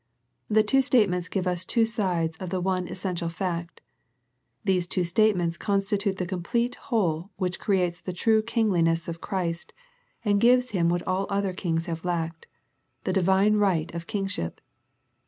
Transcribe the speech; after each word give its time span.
The 0.49 0.63
two 0.63 0.81
statements 0.81 1.29
give 1.29 1.45
us 1.45 1.63
two 1.63 1.85
sides 1.85 2.35
of 2.37 2.49
the 2.49 2.59
one 2.59 2.87
essen 2.87 3.13
tial 3.13 3.31
fact. 3.31 3.81
These 4.65 4.87
two 4.87 5.03
statements 5.03 5.57
constitute 5.57 6.17
the 6.17 6.25
complete 6.25 6.73
whole 6.73 7.29
which 7.35 7.59
creates 7.59 8.01
the 8.01 8.11
true 8.11 8.41
Kingli 8.41 8.81
ness 8.83 9.07
of 9.07 9.21
Christ, 9.21 9.75
and 10.25 10.41
gives 10.41 10.71
Him 10.71 10.89
what 10.89 11.03
all 11.05 11.27
other 11.29 11.53
kings 11.53 11.85
have 11.85 12.03
lacked, 12.03 12.47
the 13.03 13.13
Divine 13.13 13.57
right 13.57 13.93
of 13.93 14.07
King 14.07 14.25
ship. 14.25 14.59